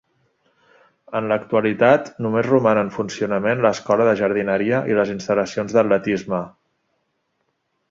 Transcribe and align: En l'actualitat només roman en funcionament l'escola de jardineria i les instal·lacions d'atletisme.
En 1.19 1.27
l'actualitat 1.31 2.09
només 2.27 2.47
roman 2.47 2.79
en 2.85 2.89
funcionament 2.97 3.63
l'escola 3.67 4.09
de 4.09 4.17
jardineria 4.23 4.81
i 4.95 4.99
les 5.01 5.15
instal·lacions 5.19 5.79
d'atletisme. 5.79 6.43